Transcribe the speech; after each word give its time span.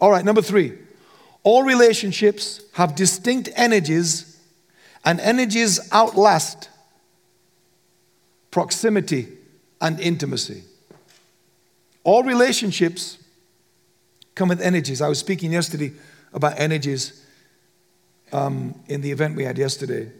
All 0.00 0.10
right, 0.10 0.24
number 0.24 0.42
three. 0.42 0.78
All 1.42 1.62
relationships 1.62 2.62
have 2.72 2.94
distinct 2.94 3.48
energies, 3.56 4.38
and 5.04 5.20
energies 5.20 5.80
outlast 5.92 6.68
proximity 8.50 9.28
and 9.80 9.98
intimacy. 10.00 10.64
All 12.04 12.22
relationships 12.22 13.18
come 14.34 14.48
with 14.48 14.60
energies. 14.60 15.00
I 15.00 15.08
was 15.08 15.18
speaking 15.18 15.52
yesterday 15.52 15.92
about 16.32 16.58
energies 16.58 17.24
um, 18.32 18.74
in 18.88 19.00
the 19.00 19.10
event 19.10 19.36
we 19.36 19.44
had 19.44 19.58
yesterday 19.58 20.10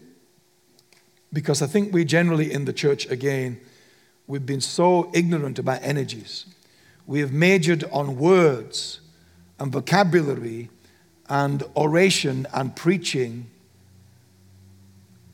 because 1.31 1.61
I 1.61 1.67
think 1.67 1.93
we 1.93 2.05
generally 2.05 2.51
in 2.51 2.65
the 2.65 2.73
church, 2.73 3.09
again, 3.09 3.59
we've 4.27 4.45
been 4.45 4.61
so 4.61 5.11
ignorant 5.13 5.59
about 5.59 5.79
energies. 5.83 6.45
We 7.05 7.19
have 7.19 7.31
majored 7.31 7.83
on 7.91 8.17
words 8.17 9.01
and 9.59 9.71
vocabulary 9.71 10.69
and 11.27 11.63
oration 11.75 12.47
and 12.53 12.75
preaching, 12.75 13.49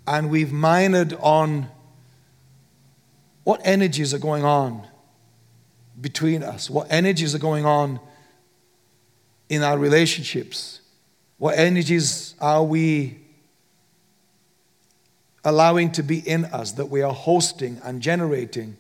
and 0.07 0.29
we've 0.29 0.49
minored 0.49 1.17
on 1.21 1.67
what 3.43 3.61
energies 3.63 4.13
are 4.13 4.19
going 4.19 4.43
on 4.43 4.85
between 5.99 6.43
us, 6.43 6.69
what 6.69 6.87
energies 6.89 7.33
are 7.33 7.39
going 7.39 7.65
on 7.65 7.99
in 9.47 9.63
our 9.63 9.77
relationships, 9.77 10.81
what 11.37 11.57
energies 11.57 12.35
are 12.41 12.63
we 12.63 13.19
allowing 15.45 15.91
to 15.91 16.01
be 16.03 16.17
in 16.27 16.45
us 16.45 16.73
that 16.73 16.87
we 16.87 17.03
are 17.03 17.13
hosting 17.13 17.79
and 17.83 18.01
generating. 18.01 18.75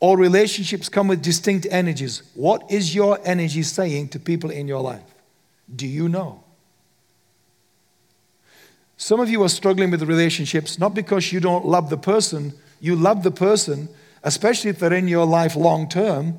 All 0.00 0.16
relationships 0.16 0.88
come 0.88 1.08
with 1.08 1.22
distinct 1.22 1.66
energies. 1.70 2.22
What 2.34 2.70
is 2.70 2.94
your 2.94 3.18
energy 3.24 3.62
saying 3.62 4.08
to 4.10 4.20
people 4.20 4.50
in 4.50 4.68
your 4.68 4.80
life? 4.80 5.02
Do 5.74 5.86
you 5.86 6.08
know? 6.08 6.44
Some 8.96 9.20
of 9.20 9.28
you 9.28 9.42
are 9.42 9.48
struggling 9.48 9.90
with 9.90 10.02
relationships 10.02 10.78
not 10.78 10.94
because 10.94 11.32
you 11.32 11.40
don't 11.40 11.66
love 11.66 11.90
the 11.90 11.96
person, 11.96 12.52
you 12.80 12.96
love 12.96 13.22
the 13.22 13.30
person, 13.30 13.88
especially 14.22 14.70
if 14.70 14.78
they're 14.78 14.92
in 14.92 15.08
your 15.08 15.26
life 15.26 15.56
long 15.56 15.88
term. 15.88 16.38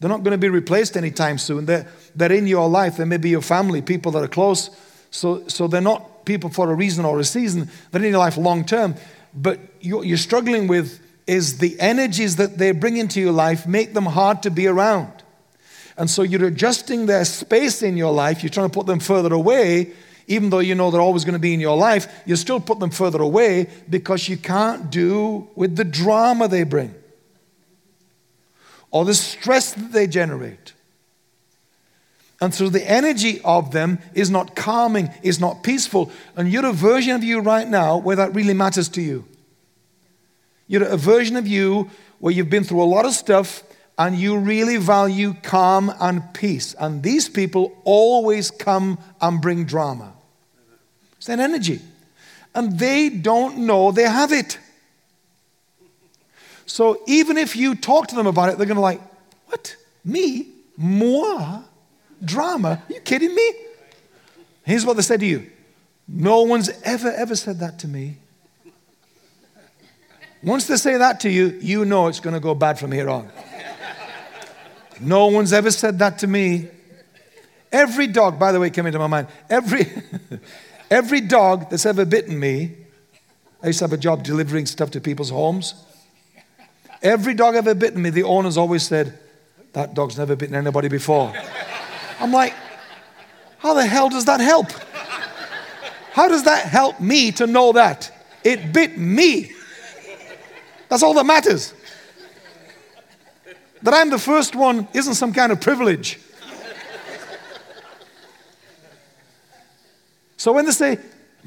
They're 0.00 0.10
not 0.10 0.22
going 0.22 0.32
to 0.32 0.38
be 0.38 0.48
replaced 0.48 0.96
anytime 0.96 1.38
soon. 1.38 1.66
They're, 1.66 1.86
they're 2.14 2.32
in 2.32 2.46
your 2.46 2.68
life. 2.68 2.96
They 2.96 3.04
may 3.04 3.16
be 3.16 3.30
your 3.30 3.42
family, 3.42 3.82
people 3.82 4.12
that 4.12 4.22
are 4.22 4.28
close. 4.28 4.70
So, 5.10 5.46
so 5.48 5.66
they're 5.66 5.80
not 5.80 6.24
people 6.24 6.50
for 6.50 6.70
a 6.70 6.74
reason 6.74 7.04
or 7.04 7.18
a 7.18 7.24
season, 7.24 7.68
they're 7.90 8.04
in 8.04 8.10
your 8.10 8.18
life 8.18 8.36
long 8.36 8.64
term. 8.64 8.94
But 9.34 9.58
you're 9.80 10.16
struggling 10.16 10.68
with 10.68 11.00
is 11.28 11.58
the 11.58 11.78
energies 11.78 12.36
that 12.36 12.56
they 12.56 12.72
bring 12.72 12.96
into 12.96 13.20
your 13.20 13.32
life 13.32 13.66
make 13.66 13.92
them 13.92 14.06
hard 14.06 14.42
to 14.42 14.50
be 14.50 14.66
around. 14.66 15.12
And 15.98 16.08
so 16.08 16.22
you're 16.22 16.46
adjusting 16.46 17.06
their 17.06 17.24
space 17.24 17.82
in 17.82 17.96
your 17.96 18.12
life. 18.12 18.42
You're 18.42 18.50
trying 18.50 18.70
to 18.70 18.74
put 18.74 18.86
them 18.86 18.98
further 18.98 19.34
away, 19.34 19.92
even 20.26 20.48
though 20.48 20.60
you 20.60 20.74
know 20.74 20.90
they're 20.90 21.02
always 21.02 21.24
going 21.24 21.34
to 21.34 21.38
be 21.38 21.52
in 21.52 21.60
your 21.60 21.76
life. 21.76 22.08
You 22.24 22.34
still 22.34 22.60
put 22.60 22.78
them 22.78 22.90
further 22.90 23.20
away 23.20 23.68
because 23.90 24.28
you 24.28 24.38
can't 24.38 24.90
do 24.90 25.48
with 25.54 25.76
the 25.76 25.84
drama 25.84 26.48
they 26.48 26.62
bring 26.62 26.94
or 28.90 29.04
the 29.04 29.14
stress 29.14 29.72
that 29.74 29.92
they 29.92 30.06
generate. 30.06 30.72
And 32.40 32.54
so 32.54 32.70
the 32.70 32.88
energy 32.88 33.40
of 33.44 33.72
them 33.72 33.98
is 34.14 34.30
not 34.30 34.56
calming, 34.56 35.10
is 35.22 35.40
not 35.40 35.62
peaceful. 35.62 36.10
And 36.36 36.50
you're 36.50 36.64
a 36.64 36.72
version 36.72 37.16
of 37.16 37.24
you 37.24 37.40
right 37.40 37.68
now 37.68 37.98
where 37.98 38.16
that 38.16 38.34
really 38.34 38.54
matters 38.54 38.88
to 38.90 39.02
you. 39.02 39.26
You're 40.68 40.84
a 40.84 40.96
version 40.96 41.36
of 41.36 41.46
you 41.46 41.90
where 42.20 42.32
you've 42.32 42.50
been 42.50 42.64
through 42.64 42.82
a 42.82 42.84
lot 42.84 43.06
of 43.06 43.12
stuff 43.12 43.62
and 43.98 44.16
you 44.16 44.38
really 44.38 44.76
value 44.76 45.34
calm 45.42 45.92
and 45.98 46.32
peace. 46.32 46.74
And 46.78 47.02
these 47.02 47.28
people 47.28 47.76
always 47.84 48.50
come 48.50 48.98
and 49.20 49.40
bring 49.40 49.64
drama. 49.64 50.12
It's 51.16 51.26
that 51.26 51.40
energy. 51.40 51.80
And 52.54 52.78
they 52.78 53.08
don't 53.08 53.58
know 53.58 53.90
they 53.90 54.04
have 54.04 54.32
it. 54.32 54.58
So 56.66 57.02
even 57.06 57.38
if 57.38 57.56
you 57.56 57.74
talk 57.74 58.08
to 58.08 58.14
them 58.14 58.26
about 58.26 58.50
it, 58.50 58.58
they're 58.58 58.66
going 58.66 58.76
to 58.76 58.82
like, 58.82 59.00
what? 59.46 59.74
Me? 60.04 60.48
Moi? 60.76 61.62
Drama? 62.24 62.82
Are 62.88 62.92
you 62.92 63.00
kidding 63.00 63.34
me? 63.34 63.52
Here's 64.64 64.84
what 64.84 64.96
they 64.96 65.02
said 65.02 65.20
to 65.20 65.26
you 65.26 65.50
No 66.06 66.42
one's 66.42 66.70
ever, 66.84 67.10
ever 67.10 67.34
said 67.34 67.58
that 67.60 67.78
to 67.80 67.88
me. 67.88 68.18
Once 70.42 70.66
they 70.66 70.76
say 70.76 70.96
that 70.96 71.20
to 71.20 71.30
you, 71.30 71.58
you 71.60 71.84
know 71.84 72.06
it's 72.06 72.20
going 72.20 72.34
to 72.34 72.40
go 72.40 72.54
bad 72.54 72.78
from 72.78 72.92
here 72.92 73.08
on. 73.08 73.30
No 75.00 75.26
one's 75.26 75.52
ever 75.52 75.70
said 75.70 75.98
that 75.98 76.18
to 76.20 76.26
me. 76.26 76.68
Every 77.70 78.06
dog, 78.06 78.38
by 78.38 78.52
the 78.52 78.60
way, 78.60 78.70
came 78.70 78.86
into 78.86 78.98
my 78.98 79.06
mind. 79.06 79.28
Every, 79.50 79.86
every 80.90 81.20
dog 81.20 81.70
that's 81.70 81.86
ever 81.86 82.04
bitten 82.04 82.38
me, 82.38 82.76
I 83.62 83.68
used 83.68 83.80
to 83.80 83.84
have 83.84 83.92
a 83.92 83.98
job 83.98 84.22
delivering 84.22 84.66
stuff 84.66 84.90
to 84.92 85.00
people's 85.00 85.30
homes. 85.30 85.74
Every 87.02 87.34
dog 87.34 87.54
ever 87.54 87.74
bitten 87.74 88.02
me, 88.02 88.10
the 88.10 88.22
owners 88.22 88.56
always 88.56 88.84
said, 88.84 89.18
That 89.72 89.94
dog's 89.94 90.18
never 90.18 90.34
bitten 90.34 90.54
anybody 90.54 90.88
before. 90.88 91.32
I'm 92.20 92.32
like, 92.32 92.54
how 93.58 93.74
the 93.74 93.86
hell 93.86 94.08
does 94.08 94.24
that 94.26 94.40
help? 94.40 94.70
How 96.12 96.28
does 96.28 96.44
that 96.44 96.66
help 96.66 97.00
me 97.00 97.32
to 97.32 97.46
know 97.46 97.72
that? 97.72 98.10
It 98.44 98.72
bit 98.72 98.96
me. 98.98 99.52
That's 100.88 101.02
all 101.02 101.14
that 101.14 101.26
matters. 101.26 101.74
That 103.82 103.94
I'm 103.94 104.10
the 104.10 104.18
first 104.18 104.54
one 104.54 104.88
isn't 104.92 105.14
some 105.14 105.32
kind 105.32 105.52
of 105.52 105.60
privilege. 105.60 106.18
So 110.36 110.52
when 110.52 110.64
they 110.64 110.72
say, 110.72 110.98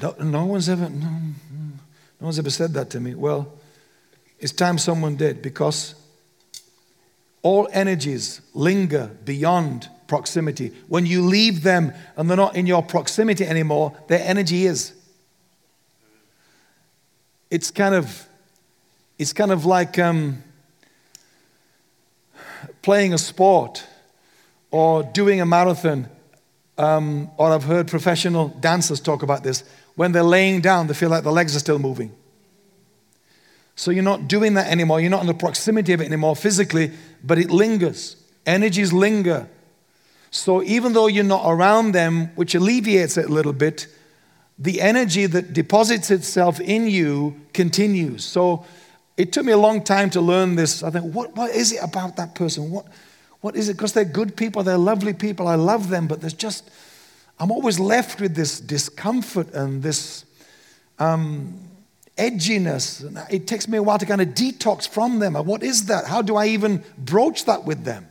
no, 0.01 0.16
no 0.19 0.46
one's 0.46 0.69
ever, 0.69 0.90
no, 0.90 1.07
no 1.07 2.25
one's 2.25 2.40
ever 2.40 2.50
said 2.50 2.74
that 2.74 2.90
to 2.91 3.00
me, 3.00 3.16
well, 3.16 3.53
it's 4.40 4.51
time 4.51 4.78
someone 4.78 5.16
did 5.16 5.41
because 5.41 5.96
all 7.41 7.68
energies 7.72 8.41
linger 8.53 9.09
beyond 9.24 9.90
proximity. 10.07 10.74
When 10.88 11.06
you 11.06 11.25
leave 11.25 11.63
them 11.63 11.94
and 12.18 12.30
they're 12.30 12.38
not 12.38 12.56
in 12.56 12.68
your 12.68 12.84
proximity 12.84 13.46
anymore, 13.46 13.96
their 14.07 14.22
energy 14.24 14.66
is. 14.66 14.94
It's 17.50 17.72
kind 17.72 17.96
of, 17.96 18.28
it's 19.22 19.34
kind 19.34 19.52
of 19.52 19.66
like 19.68 20.00
um, 20.00 20.42
playing 22.82 23.14
a 23.14 23.20
sport 23.20 23.86
or 24.72 25.04
doing 25.04 25.40
a 25.40 25.46
marathon. 25.46 26.09
Um, 26.76 27.30
or 27.38 27.52
I've 27.52 27.66
heard 27.66 27.88
professional 27.88 28.48
dancers 28.48 29.00
talk 29.00 29.22
about 29.22 29.44
this. 29.44 29.64
When 29.94 30.12
they're 30.12 30.24
laying 30.24 30.62
down, 30.62 30.88
they 30.88 30.96
feel 30.96 31.12
like 31.12 31.24
the 31.24 31.31
legs 31.31 31.56
are 31.56 31.60
still 31.60 31.78
moving. 31.78 32.12
So 33.76 33.92
you're 33.92 34.02
not 34.02 34.28
doing 34.28 34.56
that 34.56 34.72
anymore. 34.72 35.00
You're 35.00 35.12
not 35.12 35.22
in 35.22 35.28
the 35.28 35.36
proximity 35.36 35.94
of 35.94 36.02
it 36.02 36.06
anymore 36.06 36.36
physically, 36.36 36.92
but 37.24 37.38
it 37.38 37.52
lingers. 37.52 38.16
Energies 38.48 38.92
linger. 38.92 39.48
So 40.31 40.64
even 40.64 40.94
though 40.94 41.06
you're 41.06 41.24
not 41.24 41.44
around 41.46 41.92
them, 41.92 42.31
which 42.34 42.56
alleviates 42.56 43.18
it 43.18 43.26
a 43.26 43.31
little 43.31 43.54
bit, 43.54 43.86
the 44.58 44.81
energy 44.81 45.28
that 45.28 45.54
deposits 45.54 46.10
itself 46.10 46.60
in 46.60 46.88
you 46.88 47.40
continues. 47.54 48.24
So 48.24 48.66
it 49.18 49.34
took 49.34 49.46
me 49.46 49.52
a 49.52 49.58
long 49.58 49.84
time 49.84 50.10
to 50.12 50.22
learn 50.22 50.56
this. 50.56 50.84
I 50.84 50.90
think, 50.90 51.14
what, 51.14 51.36
what 51.36 51.52
is 51.52 51.74
it 51.74 51.84
about 51.84 52.16
that 52.18 52.36
person? 52.36 52.72
What, 52.72 52.86
what 53.42 53.56
is 53.56 53.70
it? 53.70 53.78
Because 53.78 53.94
they're 53.94 54.06
good 54.06 54.36
people, 54.36 54.64
they're 54.64 54.78
lovely 54.78 55.14
people, 55.14 55.48
I 55.48 55.56
love 55.56 55.90
them, 55.90 56.08
but 56.08 56.22
there's 56.22 56.34
just, 56.34 56.70
I'm 57.40 57.52
always 57.52 57.80
left 57.80 58.22
with 58.22 58.36
this 58.36 58.60
discomfort 58.60 59.54
and 59.54 59.82
this 59.84 60.26
um, 61.00 61.60
edginess. 62.18 63.04
It 63.32 63.48
takes 63.48 63.68
me 63.68 63.78
a 63.78 63.84
while 63.84 63.98
to 63.98 64.06
kind 64.06 64.22
of 64.22 64.30
detox 64.30 64.88
from 64.88 65.20
them. 65.20 65.34
What 65.34 65.64
is 65.64 65.86
that? 65.86 66.06
How 66.06 66.22
do 66.22 66.36
I 66.36 66.48
even 66.48 66.84
broach 66.98 67.46
that 67.46 67.66
with 67.66 67.84
them? 67.84 68.08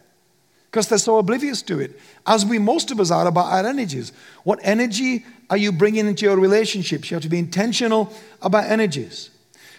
because 0.71 0.87
they're 0.87 0.99
so 0.99 1.19
oblivious 1.19 1.63
to 1.63 1.81
it, 1.81 1.99
as 2.27 2.47
we 2.47 2.59
most 2.59 2.93
of 2.93 3.01
us 3.01 3.11
are 3.11 3.27
about 3.27 3.47
our 3.47 3.67
energies. 3.67 4.13
What 4.45 4.61
energy 4.63 5.25
are 5.49 5.57
you 5.57 5.73
bringing 5.73 6.07
into 6.07 6.27
your 6.27 6.39
relationships? 6.39 7.11
You 7.11 7.17
have 7.17 7.25
to 7.25 7.29
be 7.29 7.41
intentional 7.41 8.13
about 8.41 8.71
energies. 8.71 9.31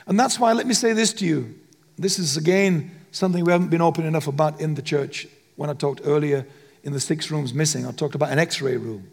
And 0.07 0.19
that's 0.19 0.39
why, 0.39 0.53
let 0.53 0.67
me 0.67 0.73
say 0.73 0.93
this 0.93 1.13
to 1.13 1.25
you. 1.25 1.55
This 1.97 2.19
is, 2.19 2.37
again, 2.37 2.91
something 3.11 3.43
we 3.43 3.51
haven't 3.51 3.69
been 3.69 3.81
open 3.81 4.05
enough 4.05 4.27
about 4.27 4.61
in 4.61 4.75
the 4.75 4.81
church. 4.81 5.27
When 5.55 5.69
I 5.69 5.73
talked 5.73 6.01
earlier 6.03 6.45
in 6.83 6.93
the 6.93 6.99
six 6.99 7.29
rooms 7.29 7.53
missing, 7.53 7.85
I 7.85 7.91
talked 7.91 8.15
about 8.15 8.31
an 8.31 8.39
x 8.39 8.61
ray 8.61 8.77
room 8.77 9.07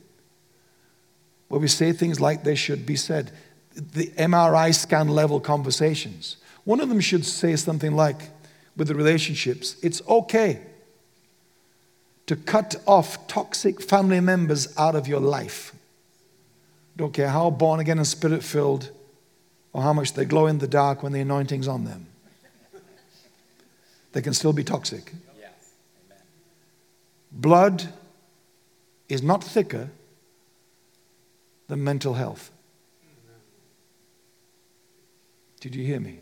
where 1.48 1.60
we 1.60 1.68
say 1.68 1.92
things 1.92 2.20
like 2.20 2.44
they 2.44 2.54
should 2.54 2.86
be 2.86 2.96
said. 2.96 3.32
The 3.74 4.06
MRI 4.16 4.74
scan 4.74 5.08
level 5.08 5.40
conversations. 5.40 6.36
One 6.64 6.80
of 6.80 6.88
them 6.88 7.00
should 7.00 7.24
say 7.24 7.56
something 7.56 7.94
like, 7.94 8.30
with 8.76 8.88
the 8.88 8.94
relationships, 8.94 9.76
it's 9.82 10.00
okay 10.08 10.60
to 12.26 12.36
cut 12.36 12.76
off 12.86 13.26
toxic 13.26 13.82
family 13.82 14.20
members 14.20 14.76
out 14.78 14.94
of 14.94 15.08
your 15.08 15.20
life. 15.20 15.74
Don't 16.96 17.12
care 17.12 17.28
how 17.28 17.50
born 17.50 17.80
again 17.80 17.98
and 17.98 18.06
spirit 18.06 18.44
filled 18.44 18.90
or 19.72 19.82
how 19.82 19.92
much 19.92 20.14
they 20.14 20.24
glow 20.24 20.46
in 20.46 20.58
the 20.58 20.68
dark 20.68 21.02
when 21.02 21.12
the 21.12 21.20
anointing's 21.20 21.68
on 21.68 21.84
them. 21.84 22.06
They 24.12 24.22
can 24.22 24.34
still 24.34 24.52
be 24.52 24.64
toxic. 24.64 25.12
Blood 27.30 27.92
is 29.08 29.22
not 29.22 29.44
thicker 29.44 29.90
than 31.68 31.84
mental 31.84 32.14
health. 32.14 32.50
Did 35.60 35.74
you 35.74 35.84
hear 35.84 36.00
me? 36.00 36.20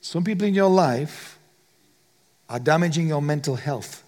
Some 0.00 0.24
people 0.24 0.46
in 0.46 0.54
your 0.54 0.70
life 0.70 1.38
are 2.48 2.60
damaging 2.60 3.08
your 3.08 3.22
mental 3.22 3.56
health. 3.56 4.04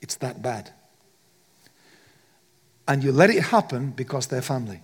It's 0.00 0.14
that 0.16 0.42
bad. 0.42 0.70
And 2.88 3.04
you 3.04 3.12
let 3.12 3.30
it 3.30 3.42
happen 3.42 3.90
because 3.90 4.26
they're 4.26 4.42
family. 4.42 4.80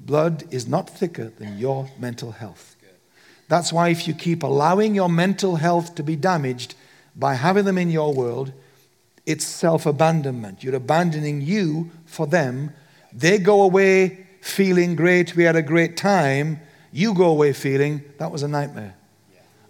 Blood 0.00 0.44
is 0.50 0.68
not 0.68 0.88
thicker 0.88 1.30
than 1.38 1.58
your 1.58 1.88
mental 1.98 2.32
health. 2.32 2.76
That's 3.48 3.72
why 3.72 3.88
if 3.88 4.06
you 4.06 4.14
keep 4.14 4.42
allowing 4.42 4.94
your 4.94 5.08
mental 5.08 5.56
health 5.56 5.94
to 5.96 6.02
be 6.02 6.16
damaged 6.16 6.74
by 7.16 7.34
having 7.34 7.64
them 7.64 7.78
in 7.78 7.90
your 7.90 8.12
world, 8.12 8.52
it's 9.26 9.44
self 9.44 9.86
abandonment. 9.86 10.62
You're 10.62 10.76
abandoning 10.76 11.40
you 11.40 11.90
for 12.04 12.26
them. 12.26 12.72
They 13.12 13.38
go 13.38 13.62
away 13.62 14.26
feeling 14.40 14.96
great, 14.96 15.34
we 15.34 15.44
had 15.44 15.56
a 15.56 15.62
great 15.62 15.96
time. 15.96 16.60
You 16.92 17.12
go 17.14 17.26
away 17.26 17.52
feeling 17.52 18.02
that 18.18 18.30
was 18.30 18.42
a 18.42 18.48
nightmare. 18.48 18.94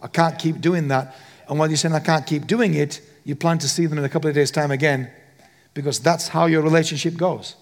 I 0.01 0.09
can't 0.09 0.39
keep 0.39 0.61
doing 0.61 0.89
that. 0.89 1.17
And 1.49 1.59
while 1.59 1.69
you're 1.69 1.77
saying 1.77 1.95
I 1.95 2.01
can't 2.01 2.27
keep 2.27 2.47
doing 2.47 2.75
it, 2.75 3.01
you 3.25 3.35
plan 3.35 3.59
to 3.59 3.69
see 3.69 3.87
them 3.87 3.99
in 3.99 4.05
a 4.05 4.09
couple 4.09 4.29
of 4.29 4.35
days' 4.35 4.51
time 4.51 4.71
again 4.71 5.11
because 5.75 5.99
that's 5.99 6.29
how 6.29 6.47
your 6.47 6.63
relationship 6.63 7.17
goes. 7.17 7.57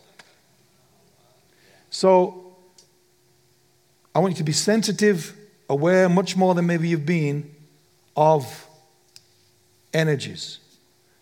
So 1.90 2.45
I 4.16 4.18
want 4.18 4.32
you 4.32 4.38
to 4.38 4.44
be 4.44 4.52
sensitive, 4.52 5.36
aware, 5.68 6.08
much 6.08 6.38
more 6.38 6.54
than 6.54 6.66
maybe 6.66 6.88
you've 6.88 7.04
been, 7.04 7.54
of 8.16 8.66
energies. 9.92 10.58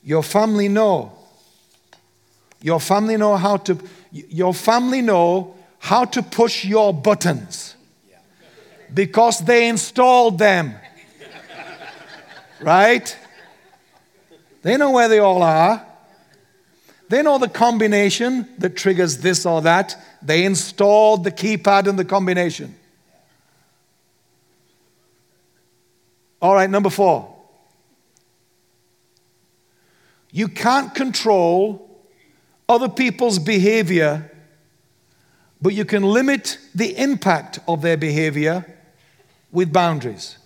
Your 0.05 0.23
family 0.23 0.69
know. 0.69 1.11
Your 2.63 2.79
family 2.79 3.17
know 3.17 3.37
how 3.37 3.57
to 3.57 3.81
your 4.13 4.55
family 4.55 5.03
know 5.03 5.57
how 5.81 6.05
to 6.05 6.23
push 6.23 6.65
your 6.65 6.95
buttons 6.95 7.75
because 8.95 9.41
they 9.41 9.69
installed 9.69 10.39
them. 10.39 10.77
Right? 12.61 13.19
They 14.63 14.77
know 14.77 14.93
where 14.93 15.09
they 15.09 15.19
all 15.19 15.43
are. 15.43 15.85
They 17.09 17.23
know 17.23 17.39
the 17.39 17.49
combination 17.49 18.47
that 18.59 18.77
triggers 18.77 19.19
this 19.19 19.45
or 19.45 19.63
that. 19.63 20.01
They 20.23 20.45
installed 20.45 21.25
the 21.25 21.33
keypad 21.33 21.89
and 21.89 21.99
the 21.99 22.05
combination. 22.05 22.77
All 26.45 26.55
right, 26.55 26.69
number 26.69 26.91
four. 26.91 27.35
You 30.31 30.47
can't 30.47 30.95
control 30.95 32.05
other 32.69 32.91
people's 32.91 33.39
behavior, 33.39 34.31
but 35.63 35.73
you 35.73 35.87
can 35.87 36.03
limit 36.03 36.59
the 36.75 36.99
impact 36.99 37.61
of 37.67 37.81
their 37.81 37.97
behavior 37.97 38.67
with 39.53 39.73
boundaries. 39.73 40.37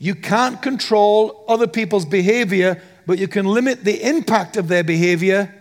You 0.00 0.16
can't 0.16 0.60
control 0.60 1.44
other 1.46 1.68
people's 1.68 2.04
behavior, 2.04 2.82
but 3.06 3.20
you 3.20 3.28
can 3.28 3.46
limit 3.46 3.84
the 3.84 4.02
impact 4.02 4.56
of 4.56 4.66
their 4.66 4.82
behavior 4.82 5.54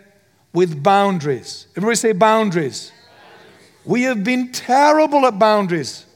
with 0.54 0.82
boundaries. 0.82 1.68
Everybody 1.78 1.98
say 1.98 2.14
boundaries. 2.14 2.92
We 3.86 4.02
have 4.04 4.24
been 4.24 4.52
terrible 4.52 5.28
at 5.28 5.38
boundaries 5.38 6.08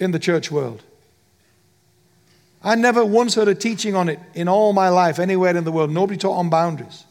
in 0.00 0.10
the 0.10 0.18
church 0.18 0.50
world. 0.50 0.82
I 2.64 2.74
never 2.76 3.04
once 3.04 3.34
heard 3.34 3.48
a 3.48 3.54
teaching 3.54 3.94
on 3.94 4.08
it 4.08 4.18
in 4.34 4.48
all 4.48 4.72
my 4.72 4.88
life, 4.88 5.18
anywhere 5.18 5.54
in 5.54 5.64
the 5.64 5.70
world. 5.70 5.90
Nobody 5.90 6.18
taught 6.18 6.38
on 6.38 6.48
boundaries. 6.48 7.04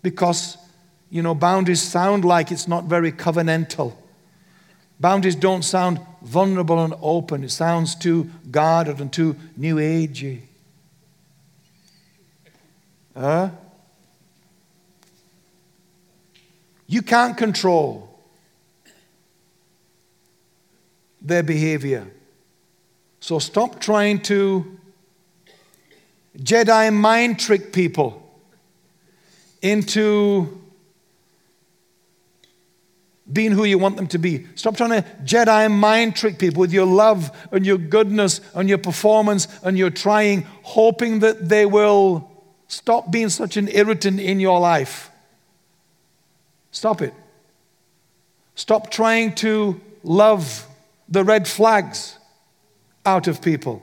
Because, 0.00 0.56
you 1.10 1.22
know, 1.22 1.34
boundaries 1.34 1.82
sound 1.82 2.24
like 2.24 2.52
it's 2.52 2.68
not 2.68 2.84
very 2.84 3.10
covenantal. 3.10 3.94
Boundaries 5.00 5.34
don't 5.34 5.62
sound 5.62 6.00
vulnerable 6.22 6.84
and 6.84 6.94
open. 7.02 7.42
It 7.42 7.50
sounds 7.50 7.96
too 7.96 8.30
guarded 8.48 9.00
and 9.00 9.12
too 9.12 9.34
new 9.56 9.76
agey. 9.76 10.42
Huh? 13.16 13.50
You 16.86 17.02
can't 17.02 17.36
control 17.36 18.08
their 21.20 21.42
behavior. 21.42 22.06
So 23.20 23.38
stop 23.38 23.80
trying 23.80 24.20
to 24.22 24.78
Jedi 26.38 26.92
mind 26.92 27.40
trick 27.40 27.72
people 27.72 28.22
into 29.60 30.60
being 33.30 33.52
who 33.52 33.64
you 33.64 33.78
want 33.78 33.96
them 33.96 34.06
to 34.08 34.18
be. 34.18 34.46
Stop 34.54 34.76
trying 34.76 35.02
to 35.02 35.08
Jedi 35.24 35.70
mind 35.70 36.16
trick 36.16 36.38
people 36.38 36.60
with 36.60 36.72
your 36.72 36.86
love 36.86 37.30
and 37.52 37.66
your 37.66 37.76
goodness 37.78 38.40
and 38.54 38.68
your 38.68 38.78
performance 38.78 39.48
and 39.62 39.76
your 39.76 39.90
trying, 39.90 40.46
hoping 40.62 41.18
that 41.20 41.48
they 41.48 41.66
will 41.66 42.30
stop 42.68 43.10
being 43.10 43.28
such 43.28 43.56
an 43.56 43.68
irritant 43.68 44.20
in 44.20 44.40
your 44.40 44.60
life. 44.60 45.10
Stop 46.70 47.02
it. 47.02 47.14
Stop 48.54 48.90
trying 48.90 49.34
to 49.36 49.80
love 50.02 50.66
the 51.08 51.24
red 51.24 51.48
flags 51.48 52.17
out 53.08 53.26
of 53.26 53.40
people. 53.40 53.82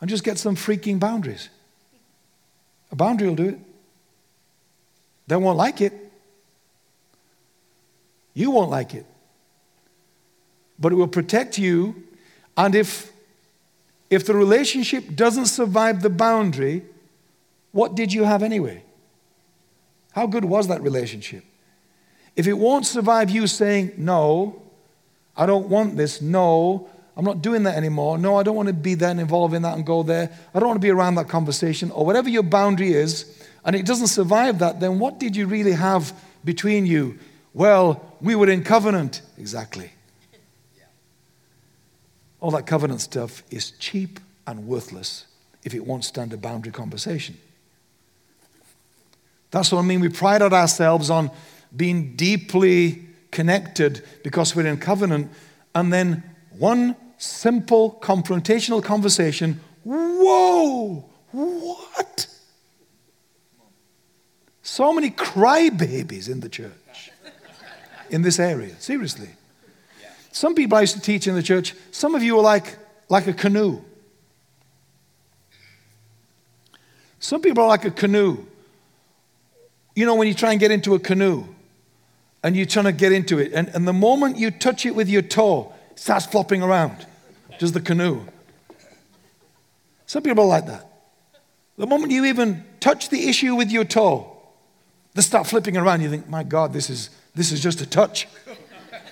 And 0.00 0.10
just 0.10 0.22
get 0.22 0.36
some 0.38 0.54
freaking 0.54 1.00
boundaries. 1.00 1.48
A 2.92 2.96
boundary 2.96 3.28
will 3.28 3.36
do 3.36 3.48
it. 3.48 3.58
They 5.26 5.36
won't 5.36 5.56
like 5.56 5.80
it. 5.80 5.94
You 8.34 8.50
won't 8.50 8.70
like 8.70 8.92
it. 8.92 9.06
But 10.78 10.92
it 10.92 10.96
will 10.96 11.08
protect 11.08 11.56
you. 11.56 12.04
And 12.56 12.74
if, 12.74 13.10
if 14.10 14.26
the 14.26 14.34
relationship 14.34 15.14
doesn't 15.14 15.46
survive 15.46 16.02
the 16.02 16.10
boundary, 16.10 16.84
what 17.72 17.94
did 17.94 18.12
you 18.12 18.24
have 18.24 18.42
anyway? 18.42 18.82
How 20.12 20.26
good 20.26 20.44
was 20.44 20.68
that 20.68 20.82
relationship? 20.82 21.44
If 22.36 22.46
it 22.46 22.58
won't 22.58 22.84
survive 22.84 23.30
you 23.30 23.46
saying, 23.46 23.94
No, 23.96 24.63
I 25.36 25.46
don't 25.46 25.68
want 25.68 25.96
this, 25.96 26.20
no, 26.20 26.88
I'm 27.16 27.24
not 27.24 27.42
doing 27.42 27.64
that 27.64 27.76
anymore, 27.76 28.18
no, 28.18 28.36
I 28.36 28.42
don't 28.42 28.56
want 28.56 28.68
to 28.68 28.74
be 28.74 28.94
there 28.94 29.10
and 29.10 29.20
involved 29.20 29.54
in 29.54 29.62
that 29.62 29.76
and 29.76 29.84
go 29.84 30.02
there, 30.02 30.30
I 30.54 30.58
don't 30.58 30.68
want 30.68 30.80
to 30.80 30.84
be 30.84 30.90
around 30.90 31.16
that 31.16 31.28
conversation, 31.28 31.90
or 31.90 32.06
whatever 32.06 32.28
your 32.28 32.42
boundary 32.42 32.92
is, 32.92 33.42
and 33.64 33.74
it 33.74 33.86
doesn't 33.86 34.08
survive 34.08 34.58
that, 34.60 34.80
then 34.80 34.98
what 34.98 35.18
did 35.18 35.34
you 35.34 35.46
really 35.46 35.72
have 35.72 36.12
between 36.44 36.86
you? 36.86 37.18
Well, 37.54 38.04
we 38.20 38.34
were 38.34 38.50
in 38.50 38.64
covenant. 38.64 39.22
Exactly. 39.38 39.90
All 42.40 42.50
that 42.50 42.66
covenant 42.66 43.00
stuff 43.00 43.42
is 43.50 43.70
cheap 43.72 44.20
and 44.46 44.66
worthless 44.66 45.24
if 45.62 45.72
it 45.72 45.86
won't 45.86 46.04
stand 46.04 46.32
a 46.32 46.36
boundary 46.36 46.72
conversation. 46.72 47.38
That's 49.50 49.72
what 49.72 49.78
I 49.78 49.82
mean. 49.82 50.00
We 50.00 50.10
pride 50.10 50.42
ourselves 50.42 51.08
on 51.08 51.30
being 51.74 52.16
deeply 52.16 53.03
connected 53.34 54.02
because 54.22 54.56
we're 54.56 54.66
in 54.66 54.78
covenant, 54.78 55.30
and 55.74 55.92
then 55.92 56.22
one 56.56 56.96
simple 57.18 57.98
confrontational 58.00 58.82
conversation 58.82 59.60
whoa, 59.84 61.04
what? 61.32 62.26
So 64.62 64.92
many 64.94 65.10
crybabies 65.10 66.30
in 66.30 66.40
the 66.40 66.48
church, 66.48 67.10
in 68.08 68.22
this 68.22 68.38
area, 68.38 68.74
seriously. 68.78 69.28
Some 70.32 70.54
people 70.54 70.78
I 70.78 70.80
used 70.80 70.94
to 70.94 71.00
teach 71.00 71.26
in 71.26 71.34
the 71.34 71.42
church, 71.42 71.74
some 71.90 72.14
of 72.14 72.22
you 72.22 72.38
are 72.38 72.42
like, 72.42 72.78
like 73.08 73.26
a 73.26 73.34
canoe. 73.34 73.82
Some 77.20 77.42
people 77.42 77.64
are 77.64 77.68
like 77.68 77.84
a 77.84 77.90
canoe. 77.90 78.46
You 79.94 80.06
know, 80.06 80.14
when 80.14 80.26
you 80.26 80.34
try 80.34 80.50
and 80.52 80.60
get 80.60 80.70
into 80.70 80.94
a 80.94 80.98
canoe 80.98 81.46
and 82.44 82.54
you're 82.54 82.66
trying 82.66 82.84
to 82.84 82.92
get 82.92 83.10
into 83.10 83.38
it, 83.38 83.52
and, 83.54 83.68
and 83.70 83.88
the 83.88 83.92
moment 83.92 84.36
you 84.36 84.50
touch 84.50 84.84
it 84.84 84.94
with 84.94 85.08
your 85.08 85.22
toe, 85.22 85.72
it 85.90 85.98
starts 85.98 86.26
flopping 86.26 86.62
around, 86.62 87.06
just 87.58 87.72
the 87.72 87.80
canoe. 87.80 88.20
Some 90.04 90.22
people 90.22 90.44
are 90.44 90.48
like 90.48 90.66
that. 90.66 90.86
The 91.78 91.86
moment 91.86 92.12
you 92.12 92.26
even 92.26 92.62
touch 92.80 93.08
the 93.08 93.30
issue 93.30 93.54
with 93.54 93.72
your 93.72 93.84
toe, 93.84 94.30
they 95.14 95.22
start 95.22 95.46
flipping 95.46 95.78
around. 95.78 96.02
You 96.02 96.10
think, 96.10 96.28
my 96.28 96.42
God, 96.42 96.74
this 96.74 96.90
is, 96.90 97.08
this 97.34 97.50
is 97.50 97.60
just 97.60 97.80
a 97.80 97.86
touch. 97.86 98.28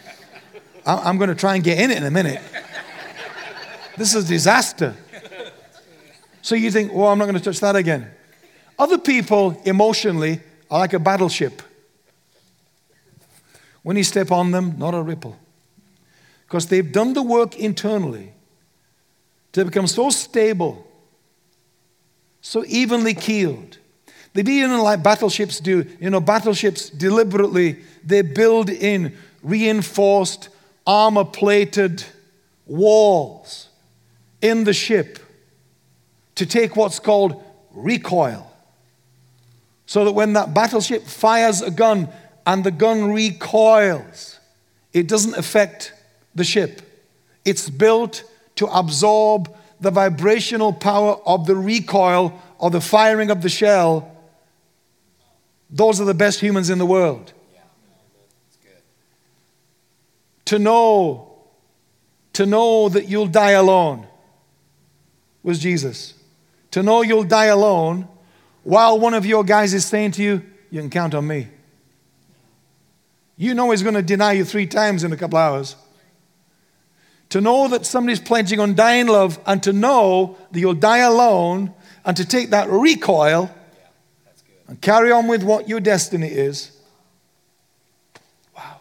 I'm 0.86 1.16
going 1.16 1.30
to 1.30 1.34
try 1.34 1.54
and 1.54 1.64
get 1.64 1.80
in 1.80 1.90
it 1.90 1.96
in 1.96 2.04
a 2.04 2.10
minute. 2.10 2.42
This 3.96 4.14
is 4.14 4.26
a 4.26 4.28
disaster. 4.28 4.94
So 6.42 6.54
you 6.54 6.70
think, 6.70 6.92
well, 6.92 7.06
I'm 7.06 7.18
not 7.18 7.24
going 7.24 7.38
to 7.38 7.42
touch 7.42 7.60
that 7.60 7.76
again. 7.76 8.10
Other 8.78 8.98
people, 8.98 9.58
emotionally, 9.64 10.40
are 10.70 10.80
like 10.80 10.92
a 10.92 10.98
battleship. 10.98 11.62
When 13.82 13.96
you 13.96 14.04
step 14.04 14.30
on 14.30 14.50
them, 14.50 14.78
not 14.78 14.94
a 14.94 15.02
ripple. 15.02 15.36
Because 16.46 16.66
they've 16.66 16.92
done 16.92 17.14
the 17.14 17.22
work 17.22 17.56
internally 17.56 18.32
to 19.52 19.64
become 19.64 19.86
so 19.86 20.10
stable 20.10 20.86
so 22.42 22.64
evenly 22.66 23.14
keeled. 23.14 23.78
They've 24.34 24.48
even 24.48 24.78
like 24.78 25.02
battleships 25.02 25.60
do. 25.60 25.86
You 26.00 26.10
know, 26.10 26.20
battleships 26.20 26.90
deliberately 26.90 27.78
they 28.04 28.22
build 28.22 28.68
in 28.68 29.16
reinforced, 29.42 30.48
armor 30.86 31.24
plated 31.24 32.04
walls 32.66 33.68
in 34.40 34.64
the 34.64 34.72
ship 34.72 35.18
to 36.34 36.44
take 36.44 36.74
what's 36.76 36.98
called 36.98 37.42
recoil. 37.70 38.50
So 39.86 40.04
that 40.04 40.12
when 40.12 40.32
that 40.32 40.52
battleship 40.52 41.04
fires 41.04 41.62
a 41.62 41.70
gun 41.70 42.08
and 42.46 42.64
the 42.64 42.70
gun 42.70 43.12
recoils, 43.12 44.38
it 44.92 45.08
doesn't 45.08 45.36
affect 45.36 45.94
the 46.34 46.44
ship. 46.44 46.82
It's 47.44 47.70
built 47.70 48.24
to 48.56 48.66
absorb 48.66 49.54
the 49.80 49.90
vibrational 49.90 50.72
power 50.72 51.20
of 51.26 51.46
the 51.46 51.56
recoil 51.56 52.40
or 52.58 52.70
the 52.70 52.80
firing 52.80 53.30
of 53.30 53.42
the 53.42 53.48
shell. 53.48 54.10
Those 55.70 56.00
are 56.00 56.04
the 56.04 56.14
best 56.14 56.40
humans 56.40 56.70
in 56.70 56.78
the 56.78 56.86
world. 56.86 57.32
To 60.46 60.58
know, 60.58 61.34
to 62.34 62.46
know 62.46 62.88
that 62.88 63.08
you'll 63.08 63.26
die 63.26 63.52
alone 63.52 64.06
was 65.42 65.58
Jesus. 65.58 66.14
To 66.72 66.82
know 66.82 67.02
you'll 67.02 67.24
die 67.24 67.46
alone 67.46 68.08
while 68.62 68.98
one 68.98 69.14
of 69.14 69.26
your 69.26 69.44
guys 69.44 69.74
is 69.74 69.84
saying 69.84 70.12
to 70.12 70.22
you, 70.22 70.42
You 70.70 70.80
can 70.80 70.90
count 70.90 71.14
on 71.14 71.26
me. 71.26 71.48
You 73.36 73.54
know 73.54 73.70
he's 73.70 73.82
going 73.82 73.94
to 73.94 74.02
deny 74.02 74.32
you 74.32 74.44
three 74.44 74.66
times 74.66 75.04
in 75.04 75.12
a 75.12 75.16
couple 75.16 75.38
hours. 75.38 75.76
To 77.30 77.40
know 77.40 77.66
that 77.68 77.86
somebody's 77.86 78.20
pledging 78.20 78.60
on 78.60 78.74
dying 78.74 79.06
love 79.06 79.38
and 79.46 79.62
to 79.62 79.72
know 79.72 80.36
that 80.50 80.60
you'll 80.60 80.74
die 80.74 80.98
alone 80.98 81.72
and 82.04 82.16
to 82.16 82.26
take 82.26 82.50
that 82.50 82.68
recoil 82.68 83.50
and 84.68 84.80
carry 84.80 85.10
on 85.10 85.28
with 85.28 85.42
what 85.42 85.68
your 85.68 85.80
destiny 85.80 86.28
is. 86.28 86.78
Wow. 88.54 88.80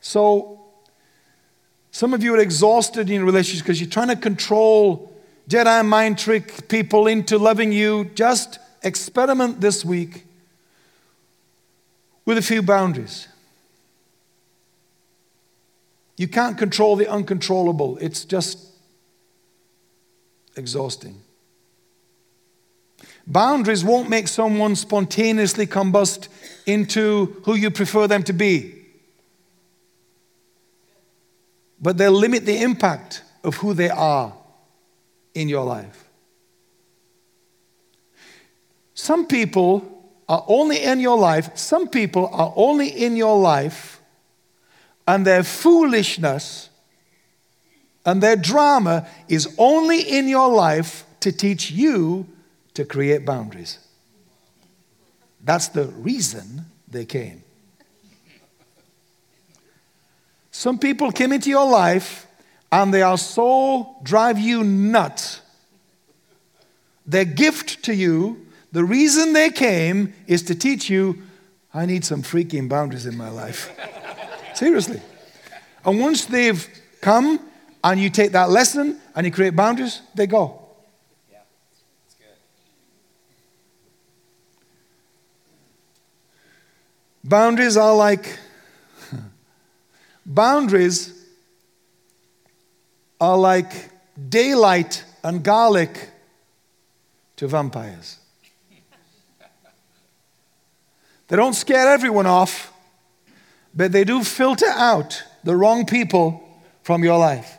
So, 0.00 0.60
some 1.90 2.14
of 2.14 2.22
you 2.22 2.34
are 2.34 2.40
exhausted 2.40 3.10
in 3.10 3.24
relationships 3.24 3.62
because 3.62 3.80
you're 3.80 3.90
trying 3.90 4.08
to 4.08 4.16
control 4.16 5.12
Jedi 5.48 5.84
mind 5.84 6.18
trick 6.18 6.68
people 6.68 7.08
into 7.08 7.36
loving 7.36 7.72
you. 7.72 8.04
Just 8.14 8.60
experiment 8.82 9.60
this 9.60 9.84
week 9.84 10.24
with 12.24 12.38
a 12.38 12.42
few 12.42 12.62
boundaries. 12.62 13.28
You 16.16 16.28
can't 16.28 16.56
control 16.56 16.96
the 16.96 17.08
uncontrollable, 17.08 17.98
it's 17.98 18.24
just 18.24 18.58
exhausting. 20.56 21.20
Boundaries 23.26 23.84
won't 23.84 24.10
make 24.10 24.28
someone 24.28 24.74
spontaneously 24.76 25.66
combust 25.66 26.28
into 26.66 27.40
who 27.44 27.54
you 27.54 27.70
prefer 27.70 28.06
them 28.06 28.22
to 28.24 28.32
be, 28.32 28.74
but 31.80 31.98
they'll 31.98 32.12
limit 32.12 32.46
the 32.46 32.62
impact 32.62 33.22
of 33.42 33.56
who 33.56 33.74
they 33.74 33.90
are 33.90 34.32
in 35.34 35.48
your 35.48 35.64
life. 35.64 36.08
Some 38.94 39.26
people 39.26 39.91
are 40.32 40.42
only 40.48 40.82
in 40.82 40.98
your 40.98 41.18
life, 41.18 41.54
some 41.58 41.86
people 41.86 42.26
are 42.32 42.54
only 42.56 42.88
in 42.88 43.16
your 43.16 43.38
life, 43.38 44.00
and 45.06 45.26
their 45.26 45.42
foolishness 45.42 46.70
and 48.06 48.22
their 48.22 48.36
drama 48.36 49.06
is 49.28 49.54
only 49.58 50.00
in 50.00 50.28
your 50.28 50.48
life 50.48 51.04
to 51.20 51.32
teach 51.32 51.70
you 51.70 52.26
to 52.72 52.86
create 52.86 53.26
boundaries. 53.26 53.78
That's 55.44 55.68
the 55.68 55.88
reason 55.88 56.64
they 56.88 57.04
came. 57.04 57.44
Some 60.50 60.78
people 60.78 61.12
came 61.12 61.34
into 61.34 61.50
your 61.50 61.68
life 61.68 62.26
and 62.70 62.94
they 62.94 63.02
are 63.02 63.18
so 63.18 63.96
drive 64.02 64.38
you 64.38 64.64
nuts. 64.64 65.42
Their 67.04 67.26
gift 67.26 67.82
to 67.82 67.94
you 67.94 68.46
the 68.72 68.84
reason 68.84 69.34
they 69.34 69.50
came 69.50 70.14
is 70.26 70.42
to 70.44 70.54
teach 70.54 70.90
you 70.90 71.22
I 71.74 71.86
need 71.86 72.04
some 72.04 72.22
freaking 72.22 72.68
boundaries 72.68 73.06
in 73.06 73.16
my 73.16 73.30
life. 73.30 73.70
Seriously. 74.54 75.00
And 75.84 75.98
once 75.98 76.26
they've 76.26 76.68
come 77.00 77.40
and 77.82 77.98
you 77.98 78.10
take 78.10 78.32
that 78.32 78.50
lesson 78.50 79.00
and 79.14 79.24
you 79.24 79.32
create 79.32 79.56
boundaries, 79.56 80.02
they 80.14 80.26
go. 80.26 80.60
Yeah, 81.30 81.38
that's 82.02 82.14
good. 82.14 82.26
Boundaries 87.24 87.76
are 87.78 87.94
like 87.94 88.38
boundaries 90.26 91.24
are 93.18 93.38
like 93.38 93.72
daylight 94.28 95.04
and 95.24 95.42
garlic 95.42 96.10
to 97.36 97.48
vampires. 97.48 98.18
They 101.32 101.38
don't 101.38 101.54
scare 101.54 101.88
everyone 101.88 102.26
off, 102.26 102.70
but 103.74 103.90
they 103.90 104.04
do 104.04 104.22
filter 104.22 104.68
out 104.68 105.22
the 105.44 105.56
wrong 105.56 105.86
people 105.86 106.46
from 106.82 107.02
your 107.02 107.16
life. 107.16 107.56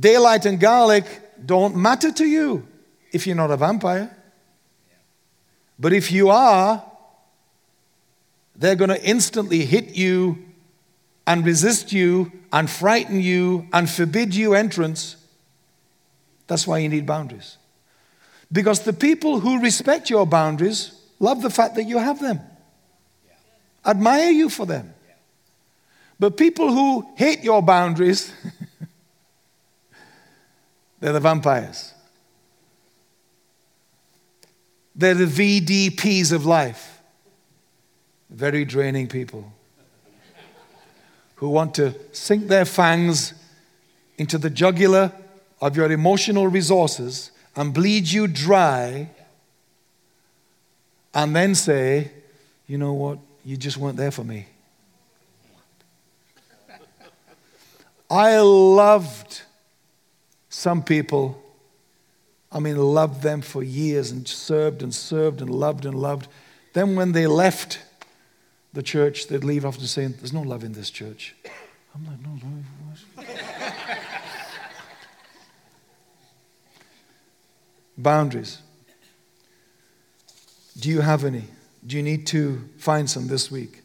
Daylight 0.00 0.46
and 0.46 0.58
garlic 0.58 1.04
don't 1.44 1.76
matter 1.76 2.10
to 2.10 2.24
you 2.24 2.66
if 3.12 3.26
you're 3.26 3.36
not 3.36 3.50
a 3.50 3.58
vampire. 3.58 4.16
But 5.78 5.92
if 5.92 6.10
you 6.10 6.30
are, 6.30 6.82
they're 8.56 8.76
going 8.76 8.96
to 8.96 9.04
instantly 9.04 9.66
hit 9.66 9.94
you 9.94 10.38
and 11.26 11.44
resist 11.44 11.92
you 11.92 12.32
and 12.50 12.70
frighten 12.70 13.20
you 13.20 13.68
and 13.74 13.90
forbid 13.90 14.34
you 14.34 14.54
entrance. 14.54 15.16
That's 16.46 16.66
why 16.66 16.78
you 16.78 16.88
need 16.88 17.04
boundaries. 17.04 17.58
Because 18.52 18.80
the 18.80 18.92
people 18.92 19.40
who 19.40 19.60
respect 19.60 20.10
your 20.10 20.26
boundaries 20.26 20.92
love 21.18 21.42
the 21.42 21.50
fact 21.50 21.74
that 21.76 21.84
you 21.84 21.98
have 21.98 22.20
them, 22.20 22.40
admire 23.84 24.30
you 24.30 24.48
for 24.48 24.66
them. 24.66 24.94
But 26.18 26.36
people 26.36 26.72
who 26.72 27.06
hate 27.16 27.42
your 27.42 27.62
boundaries, 27.62 28.32
they're 31.00 31.12
the 31.12 31.20
vampires. 31.20 31.92
They're 34.94 35.14
the 35.14 35.26
VDPs 35.26 36.32
of 36.32 36.46
life. 36.46 37.00
Very 38.30 38.64
draining 38.64 39.08
people 39.08 39.52
who 41.36 41.48
want 41.48 41.74
to 41.74 41.94
sink 42.12 42.46
their 42.46 42.64
fangs 42.64 43.34
into 44.16 44.38
the 44.38 44.50
jugular 44.50 45.12
of 45.60 45.76
your 45.76 45.90
emotional 45.90 46.46
resources 46.46 47.32
and 47.56 47.72
bleed 47.72 48.08
you 48.10 48.26
dry 48.26 49.10
and 51.14 51.34
then 51.34 51.54
say, 51.54 52.10
you 52.66 52.78
know 52.78 52.92
what, 52.92 53.18
you 53.44 53.56
just 53.56 53.76
weren't 53.76 53.96
there 53.96 54.10
for 54.10 54.24
me. 54.24 54.46
I 58.10 58.38
loved 58.38 59.42
some 60.48 60.82
people. 60.82 61.40
I 62.52 62.60
mean, 62.60 62.76
loved 62.76 63.22
them 63.22 63.40
for 63.40 63.62
years 63.62 64.10
and 64.10 64.26
served 64.26 64.82
and 64.82 64.94
served 64.94 65.40
and 65.40 65.50
loved 65.50 65.84
and 65.84 65.94
loved. 65.94 66.28
Then, 66.72 66.96
when 66.96 67.12
they 67.12 67.26
left 67.26 67.80
the 68.72 68.82
church, 68.82 69.26
they'd 69.28 69.44
leave 69.44 69.64
after 69.64 69.86
saying, 69.86 70.14
There's 70.18 70.32
no 70.32 70.42
love 70.42 70.62
in 70.64 70.72
this 70.72 70.90
church. 70.90 71.34
I'm 71.94 72.06
like, 72.06 72.20
No, 72.20 72.38
no. 72.42 74.00
Boundaries. 77.96 78.58
Do 80.78 80.88
you 80.88 81.00
have 81.00 81.24
any? 81.24 81.44
Do 81.86 81.96
you 81.96 82.02
need 82.02 82.26
to 82.28 82.68
find 82.78 83.08
some 83.08 83.28
this 83.28 83.50
week? 83.50 83.82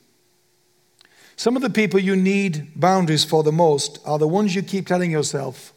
Some 1.35 1.55
of 1.55 1.61
the 1.61 1.69
people 1.69 1.99
you 1.99 2.15
need 2.15 2.71
boundaries 2.75 3.23
for 3.23 3.43
the 3.43 3.51
most 3.51 3.99
are 4.05 4.19
the 4.19 4.27
ones 4.27 4.55
you 4.55 4.61
keep 4.61 4.87
telling 4.87 5.11
yourself 5.11 5.73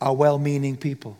are 0.00 0.14
well 0.14 0.38
meaning 0.38 0.76
people. 0.76 1.16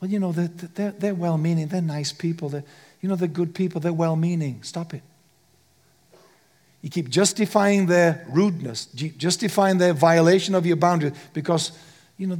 Well, 0.00 0.10
you 0.10 0.18
know, 0.18 0.32
they're, 0.32 0.50
they're, 0.74 0.90
they're 0.92 1.14
well 1.14 1.38
meaning, 1.38 1.68
they're 1.68 1.82
nice 1.82 2.12
people, 2.12 2.48
they're, 2.48 2.64
you 3.00 3.08
know, 3.08 3.16
they're 3.16 3.28
good 3.28 3.54
people, 3.54 3.80
they're 3.80 3.92
well 3.92 4.16
meaning. 4.16 4.62
Stop 4.62 4.94
it. 4.94 5.02
You 6.82 6.90
keep 6.90 7.08
justifying 7.08 7.86
their 7.86 8.26
rudeness, 8.28 8.86
justifying 8.86 9.78
their 9.78 9.92
violation 9.92 10.54
of 10.54 10.66
your 10.66 10.76
boundaries 10.76 11.14
because, 11.32 11.72
you 12.18 12.26
know, 12.26 12.38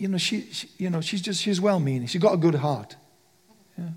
you 0.00 0.08
know, 0.08 0.18
she, 0.18 0.42
she, 0.50 0.68
you 0.78 0.88
know, 0.88 1.00
she's 1.00 1.20
just, 1.20 1.42
she's 1.42 1.60
well 1.60 1.78
meaning. 1.78 2.06
She's 2.06 2.22
got 2.22 2.32
a 2.32 2.38
good 2.38 2.54
heart. 2.54 2.96
Yeah. 3.76 3.90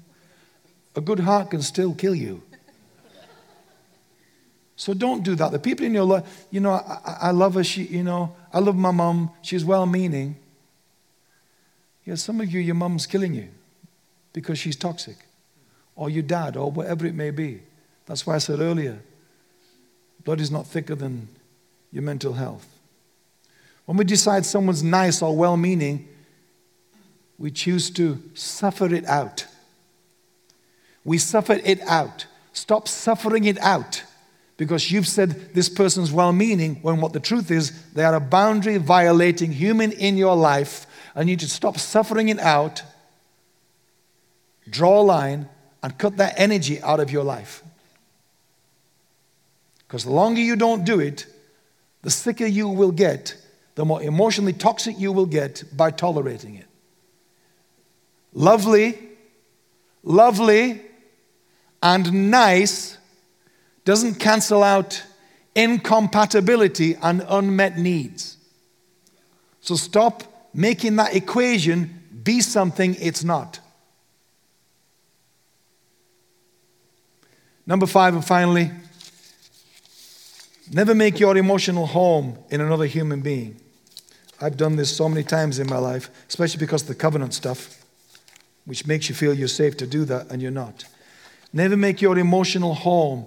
A 0.96 1.02
good 1.02 1.22
heart 1.22 1.52
can 1.52 1.62
still 1.62 1.94
kill 1.94 2.14
you. 2.14 2.44
So 4.76 4.94
don't 4.94 5.24
do 5.24 5.36
that. 5.36 5.52
The 5.52 5.60
people 5.60 5.86
in 5.86 5.94
your 5.94 6.04
life, 6.04 6.46
you 6.52 6.60
know, 6.60 6.74
I, 6.74 7.18
I 7.22 7.32
love 7.32 7.54
her. 7.54 7.64
She, 7.64 7.84
you 7.84 8.04
know, 8.04 8.36
I 8.52 8.60
love 8.60 8.76
my 8.76 8.92
mom. 8.92 9.32
She's 9.42 9.64
well 9.64 9.86
meaning. 9.86 10.36
Yeah, 12.04 12.16
some 12.16 12.42
of 12.42 12.52
you, 12.52 12.60
your 12.60 12.76
mom's 12.76 13.06
killing 13.06 13.34
you 13.34 13.48
because 14.34 14.60
she's 14.60 14.76
toxic, 14.76 15.16
or 15.96 16.10
your 16.10 16.24
dad, 16.24 16.58
or 16.58 16.70
whatever 16.70 17.06
it 17.06 17.16
may 17.16 17.32
be. 17.32 17.62
That's 18.08 18.28
why 18.28 18.36
I 18.36 18.40
said 18.40 18.60
earlier 18.60 19.00
blood 20.26 20.42
is 20.42 20.52
not 20.52 20.66
thicker 20.68 20.96
than 20.96 21.28
your 21.92 22.04
mental 22.04 22.34
health. 22.34 22.68
When 23.86 23.98
we 23.98 24.06
decide 24.06 24.46
someone's 24.46 24.84
nice 24.84 25.22
or 25.22 25.36
well 25.36 25.58
meaning, 25.58 26.08
we 27.38 27.52
choose 27.52 27.90
to 27.92 28.22
suffer 28.34 28.94
it 28.94 29.06
out. 29.06 29.48
We 31.04 31.18
suffer 31.18 31.60
it 31.64 31.82
out. 31.82 32.26
Stop 32.54 32.88
suffering 32.88 33.46
it 33.46 33.60
out 33.60 34.04
because 34.58 34.92
you've 34.92 35.08
said 35.08 35.54
this 35.54 35.68
person's 35.68 36.12
well 36.12 36.32
meaning 36.32 36.76
when 36.82 37.02
what 37.02 37.14
the 37.14 37.20
truth 37.20 37.52
is, 37.52 37.92
they 37.94 38.04
are 38.04 38.16
a 38.16 38.20
boundary 38.20 38.78
violating 38.78 39.52
human 39.52 39.92
in 39.92 40.16
your 40.16 40.36
life. 40.36 40.86
I 41.16 41.24
need 41.24 41.40
to 41.42 41.50
stop 41.50 41.78
suffering 41.78 42.30
it 42.30 42.40
out, 42.40 42.84
draw 44.70 45.02
a 45.02 45.04
line, 45.04 45.50
and 45.82 45.98
cut 45.98 46.18
that 46.18 46.36
energy 46.38 46.82
out 46.82 47.00
of 47.00 47.12
your 47.12 47.24
life. 47.24 47.64
Because 49.80 50.06
the 50.06 50.12
longer 50.12 50.40
you 50.40 50.56
don't 50.56 50.86
do 50.86 51.00
it, 51.00 51.26
the 52.02 52.10
sicker 52.10 52.46
you 52.46 52.70
will 52.70 52.92
get, 52.92 53.36
the 53.76 53.86
more 53.86 54.02
emotionally 54.02 54.54
toxic 54.54 55.00
you 55.00 55.12
will 55.12 55.26
get 55.26 55.64
by 55.76 55.92
tolerating 55.92 56.56
it. 56.56 56.68
Lovely, 58.34 58.98
lovely, 60.04 60.82
and 61.82 62.32
nice 62.32 62.98
doesn't 63.86 64.16
cancel 64.16 64.64
out 64.64 65.04
incompatibility 65.56 66.96
and 67.02 67.24
unmet 67.28 67.78
needs. 67.78 68.38
So 69.62 69.76
stop 69.76 70.24
making 70.54 70.96
that 70.98 71.16
equation 71.16 72.02
be 72.24 72.42
something 72.42 72.96
it's 73.00 73.24
not. 73.24 73.60
Number 77.66 77.86
five, 77.86 78.14
and 78.14 78.26
finally, 78.26 78.72
never 80.72 80.96
make 80.96 81.20
your 81.20 81.38
emotional 81.38 81.86
home 81.86 82.38
in 82.50 82.62
another 82.62 82.86
human 82.86 83.22
being. 83.22 83.60
I've 84.42 84.58
done 84.58 84.76
this 84.76 84.96
so 84.96 85.08
many 85.08 85.24
times 85.24 85.60
in 85.60 85.68
my 85.68 85.78
life, 85.78 86.10
especially 86.28 86.60
because 86.60 86.82
of 86.84 86.88
the 86.90 86.96
covenant 86.96 87.34
stuff, 87.34 87.84
which 88.66 88.86
makes 88.86 89.10
you 89.10 89.16
feel 89.16 89.34
you're 89.34 89.48
safe 89.48 89.78
to 89.78 89.88
do 89.88 90.06
that, 90.06 90.32
and 90.32 90.42
you're 90.42 90.52
not. 90.52 90.86
Never 91.52 91.78
make 91.78 92.02
your 92.02 92.18
emotional 92.18 92.74
home 92.74 93.26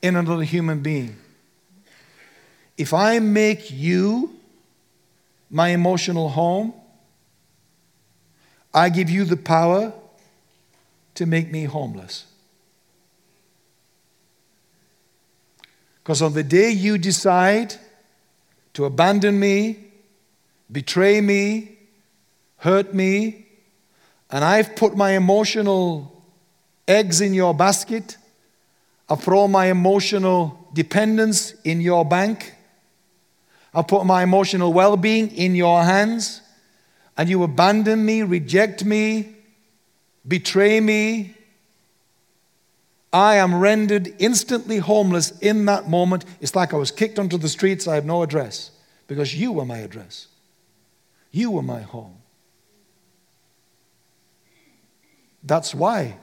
in 0.00 0.16
another 0.16 0.44
human 0.44 0.80
being. 0.80 1.16
If 2.76 2.92
I 2.92 3.18
make 3.18 3.70
you 3.70 4.36
my 5.50 5.68
emotional 5.68 6.28
home, 6.28 6.74
I 8.72 8.88
give 8.88 9.08
you 9.08 9.24
the 9.24 9.36
power 9.36 9.92
to 11.14 11.26
make 11.26 11.50
me 11.50 11.64
homeless. 11.64 12.26
Because 16.04 16.20
on 16.20 16.34
the 16.34 16.42
day 16.42 16.68
you 16.68 16.98
decide 16.98 17.76
to 18.74 18.84
abandon 18.84 19.40
me, 19.40 19.78
betray 20.70 21.18
me, 21.22 21.78
hurt 22.58 22.92
me, 22.92 23.46
and 24.30 24.44
I've 24.44 24.76
put 24.76 24.94
my 24.94 25.12
emotional 25.12 26.22
eggs 26.86 27.22
in 27.22 27.32
your 27.32 27.54
basket. 27.54 28.18
I 29.08 29.16
all 29.32 29.48
my 29.48 29.66
emotional 29.66 30.68
dependence 30.74 31.54
in 31.64 31.80
your 31.80 32.04
bank. 32.04 32.54
I've 33.72 33.88
put 33.88 34.04
my 34.04 34.22
emotional 34.22 34.74
well 34.74 34.98
being 34.98 35.34
in 35.34 35.54
your 35.54 35.84
hands. 35.84 36.42
And 37.16 37.30
you 37.30 37.42
abandon 37.44 38.04
me, 38.04 38.22
reject 38.22 38.84
me, 38.84 39.36
betray 40.26 40.80
me. 40.80 41.33
I 43.14 43.36
am 43.36 43.54
rendered 43.54 44.12
instantly 44.18 44.78
homeless 44.78 45.30
in 45.38 45.66
that 45.66 45.88
moment. 45.88 46.24
It's 46.40 46.56
like 46.56 46.74
I 46.74 46.76
was 46.76 46.90
kicked 46.90 47.20
onto 47.20 47.38
the 47.38 47.48
streets. 47.48 47.86
I 47.86 47.94
have 47.94 48.04
no 48.04 48.24
address 48.24 48.72
because 49.06 49.36
you 49.36 49.52
were 49.52 49.64
my 49.64 49.78
address. 49.78 50.26
You 51.30 51.52
were 51.52 51.62
my 51.62 51.82
home. 51.82 52.16
That's 55.44 55.72
why 55.76 56.16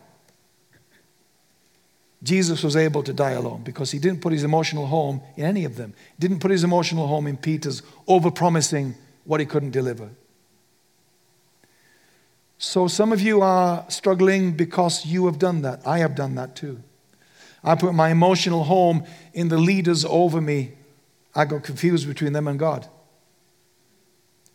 Jesus 2.21 2.61
was 2.61 2.75
able 2.75 3.03
to 3.03 3.13
die 3.13 3.31
alone 3.31 3.63
because 3.63 3.91
he 3.91 3.99
didn't 3.99 4.21
put 4.21 4.33
his 4.33 4.43
emotional 4.43 4.87
home 4.87 5.21
in 5.37 5.45
any 5.45 5.63
of 5.63 5.77
them. 5.77 5.93
He 6.17 6.27
didn't 6.27 6.39
put 6.39 6.51
his 6.51 6.65
emotional 6.65 7.07
home 7.07 7.25
in 7.25 7.37
Peter's 7.37 7.83
overpromising 8.05 8.95
what 9.23 9.39
he 9.39 9.45
couldn't 9.45 9.71
deliver. 9.71 10.09
So 12.63 12.87
some 12.87 13.11
of 13.11 13.19
you 13.19 13.41
are 13.41 13.83
struggling 13.89 14.51
because 14.51 15.03
you 15.03 15.25
have 15.25 15.39
done 15.39 15.63
that. 15.63 15.81
I 15.83 15.97
have 15.97 16.13
done 16.13 16.35
that 16.35 16.55
too. 16.55 16.79
I 17.63 17.73
put 17.73 17.95
my 17.95 18.11
emotional 18.11 18.65
home 18.65 19.03
in 19.33 19.47
the 19.47 19.57
leaders 19.57 20.05
over 20.05 20.39
me. 20.39 20.73
I 21.33 21.45
got 21.45 21.63
confused 21.63 22.07
between 22.07 22.33
them 22.33 22.47
and 22.47 22.59
God. 22.59 22.87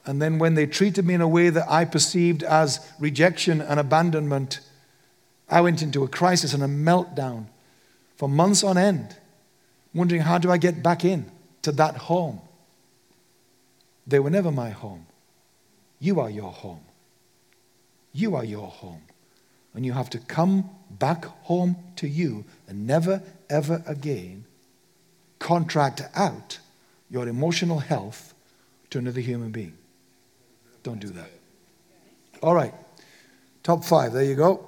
And 0.05 0.23
then 0.23 0.39
when 0.39 0.55
they 0.55 0.67
treated 0.67 1.05
me 1.05 1.15
in 1.15 1.21
a 1.21 1.27
way 1.27 1.51
that 1.51 1.69
I 1.69 1.85
perceived 1.85 2.45
as 2.45 2.79
rejection 3.01 3.61
and 3.61 3.81
abandonment, 3.81 4.61
I 5.49 5.61
went 5.61 5.83
into 5.83 6.05
a 6.05 6.09
crisis 6.09 6.55
and 6.55 6.63
a 6.63 6.69
meltdown 6.69 7.47
for 8.15 8.29
months 8.29 8.63
on 8.63 8.79
end, 8.79 9.17
wondering 9.93 10.21
how 10.21 10.39
do 10.39 10.49
I 10.49 10.59
get 10.59 10.81
back 10.81 11.05
in 11.05 11.29
to 11.63 11.73
that 11.73 11.97
home? 11.97 12.41
They 14.07 14.21
were 14.21 14.31
never 14.31 14.53
my 14.53 14.71
home. 14.71 15.07
You 15.99 16.21
are 16.21 16.31
your 16.31 16.53
home. 16.53 16.86
You 18.17 18.35
are 18.35 18.45
your 18.45 18.67
home. 18.67 19.03
And 19.75 19.85
you 19.85 19.93
have 19.93 20.09
to 20.11 20.19
come 20.19 20.71
back 20.91 21.27
home 21.43 21.77
to 21.97 22.09
you 22.09 22.47
and 22.67 22.87
never, 22.87 23.23
ever 23.51 23.83
again 23.87 24.47
contract 25.39 26.01
out 26.15 26.59
your 27.11 27.29
emotional 27.29 27.79
health 27.79 28.33
to 28.89 28.99
another 28.99 29.21
human 29.21 29.51
being. 29.51 29.77
Don't 30.83 30.99
do 30.99 31.09
that. 31.09 31.31
All 32.43 32.55
right. 32.55 32.73
Top 33.63 33.85
five. 33.85 34.15
There 34.15 34.25
you 34.25 34.35
go. 34.35 34.67